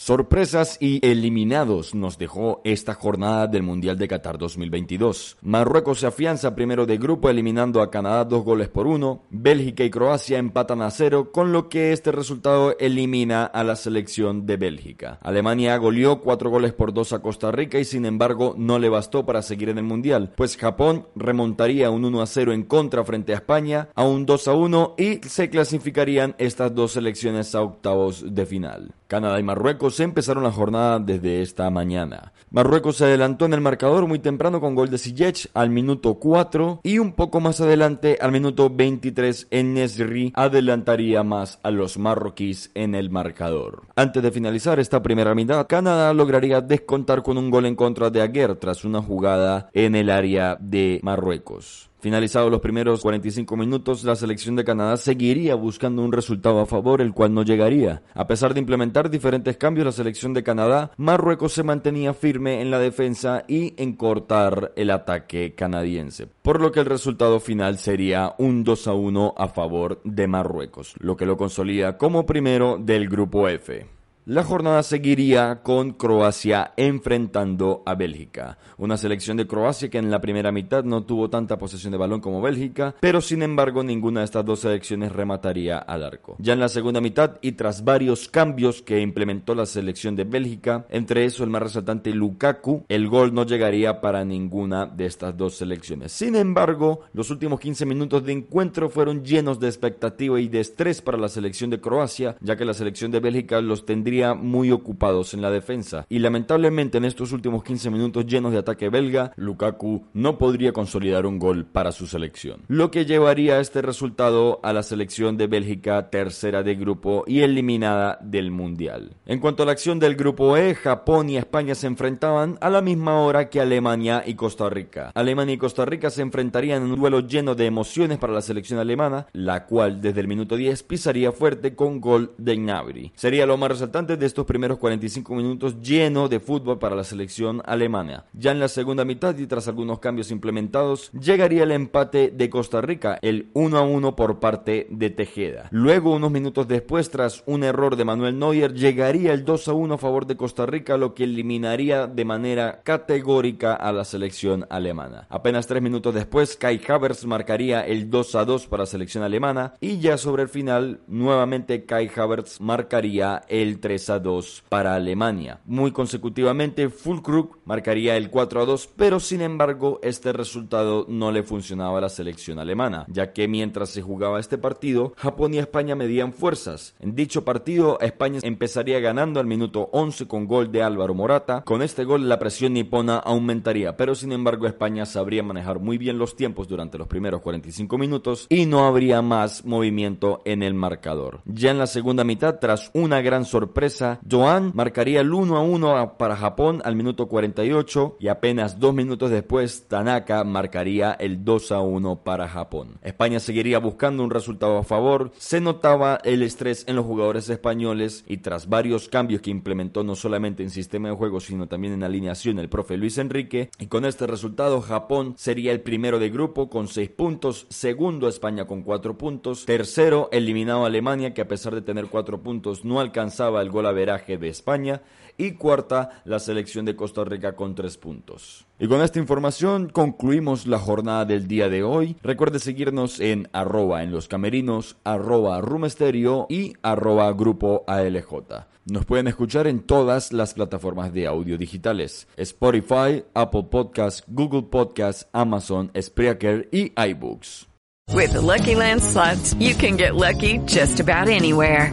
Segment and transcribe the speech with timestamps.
[0.00, 5.38] Sorpresas y eliminados nos dejó esta jornada del Mundial de Qatar 2022.
[5.42, 9.24] Marruecos se afianza primero de grupo eliminando a Canadá dos goles por uno.
[9.30, 14.46] Bélgica y Croacia empatan a cero, con lo que este resultado elimina a la selección
[14.46, 15.18] de Bélgica.
[15.20, 19.26] Alemania goleó cuatro goles por dos a Costa Rica y sin embargo no le bastó
[19.26, 23.32] para seguir en el Mundial, pues Japón remontaría un 1 a 0 en contra frente
[23.32, 28.24] a España a un 2 a 1 y se clasificarían estas dos selecciones a octavos
[28.32, 28.94] de final.
[29.08, 32.32] Canadá y Marruecos empezaron la jornada desde esta mañana.
[32.50, 36.80] Marruecos se adelantó en el marcador muy temprano con gol de Ziyech al minuto 4
[36.82, 42.70] y un poco más adelante al minuto 23 en Nesri adelantaría más a los marroquíes
[42.74, 43.82] en el marcador.
[43.96, 48.22] Antes de finalizar esta primera mitad, Canadá lograría descontar con un gol en contra de
[48.22, 51.87] Aguer tras una jugada en el área de Marruecos.
[52.00, 57.00] Finalizados los primeros 45 minutos, la selección de Canadá seguiría buscando un resultado a favor,
[57.00, 58.02] el cual no llegaría.
[58.14, 62.70] A pesar de implementar diferentes cambios, la selección de Canadá, Marruecos se mantenía firme en
[62.70, 66.28] la defensa y en cortar el ataque canadiense.
[66.42, 70.94] Por lo que el resultado final sería un 2 a 1 a favor de Marruecos,
[71.00, 73.97] lo que lo consolida como primero del grupo F.
[74.28, 80.20] La jornada seguiría con Croacia enfrentando a Bélgica, una selección de Croacia que en la
[80.20, 84.26] primera mitad no tuvo tanta posesión de balón como Bélgica, pero sin embargo ninguna de
[84.26, 86.36] estas dos selecciones remataría al arco.
[86.40, 90.84] Ya en la segunda mitad y tras varios cambios que implementó la selección de Bélgica,
[90.90, 95.54] entre eso el más resaltante Lukaku, el gol no llegaría para ninguna de estas dos
[95.54, 96.12] selecciones.
[96.12, 101.00] Sin embargo, los últimos 15 minutos de encuentro fueron llenos de expectativa y de estrés
[101.00, 105.34] para la selección de Croacia, ya que la selección de Bélgica los tendría muy ocupados
[105.34, 110.06] en la defensa y lamentablemente en estos últimos 15 minutos llenos de ataque belga, Lukaku
[110.12, 112.62] no podría consolidar un gol para su selección.
[112.68, 118.18] Lo que llevaría este resultado a la selección de Bélgica tercera de grupo y eliminada
[118.22, 119.16] del Mundial.
[119.26, 122.82] En cuanto a la acción del grupo E, Japón y España se enfrentaban a la
[122.82, 125.12] misma hora que Alemania y Costa Rica.
[125.14, 128.78] Alemania y Costa Rica se enfrentarían en un duelo lleno de emociones para la selección
[128.78, 133.12] alemana, la cual desde el minuto 10 pisaría fuerte con gol de Gnabry.
[133.14, 137.62] Sería lo más resaltante de estos primeros 45 minutos lleno de fútbol para la selección
[137.64, 138.26] alemana.
[138.32, 142.80] Ya en la segunda mitad y tras algunos cambios implementados, llegaría el empate de Costa
[142.80, 145.68] Rica, el 1 a 1 por parte de Tejeda.
[145.70, 149.94] Luego, unos minutos después, tras un error de Manuel Neuer, llegaría el 2 a 1
[149.94, 155.26] a favor de Costa Rica, lo que eliminaría de manera categórica a la selección alemana.
[155.28, 159.74] Apenas tres minutos después, Kai Havertz marcaría el 2 a 2 para la selección alemana
[159.80, 165.60] y ya sobre el final, nuevamente Kai Havertz marcaría el 3 a 2 para Alemania.
[165.66, 171.42] Muy consecutivamente, Fulkrug marcaría el 4 a 2, pero sin embargo este resultado no le
[171.42, 175.96] funcionaba a la selección alemana, ya que mientras se jugaba este partido, Japón y España
[175.96, 176.94] medían fuerzas.
[177.00, 181.62] En dicho partido, España empezaría ganando al minuto 11 con gol de Álvaro Morata.
[181.64, 186.18] Con este gol la presión nipona aumentaría, pero sin embargo España sabría manejar muy bien
[186.18, 191.40] los tiempos durante los primeros 45 minutos y no habría más movimiento en el marcador.
[191.44, 193.87] Ya en la segunda mitad, tras una gran sorpresa,
[194.28, 199.30] Joan marcaría el 1 a 1 para Japón al minuto 48 y apenas dos minutos
[199.30, 202.98] después Tanaka marcaría el 2 a 1 para Japón.
[203.02, 208.24] España seguiría buscando un resultado a favor, se notaba el estrés en los jugadores españoles
[208.26, 212.02] y tras varios cambios que implementó no solamente en sistema de juego sino también en
[212.02, 216.68] alineación el profe Luis Enrique y con este resultado Japón sería el primero de grupo
[216.68, 221.82] con 6 puntos, segundo España con 4 puntos, tercero eliminado Alemania que a pesar de
[221.82, 225.02] tener 4 puntos no alcanzaba el golaveraje de España
[225.36, 228.66] y cuarta la selección de Costa Rica con tres puntos.
[228.78, 232.16] Y con esta información concluimos la jornada del día de hoy.
[232.22, 238.66] Recuerde seguirnos en arroba en los camerinos, arroba rumesterio y arroba grupo ALJ.
[238.84, 242.26] Nos pueden escuchar en todas las plataformas de audio digitales.
[242.36, 247.66] Spotify, Apple Podcasts, Google Podcasts, Amazon, Spreaker y iBooks.
[248.14, 251.92] With Lucky Land slots, you can get lucky just about anywhere.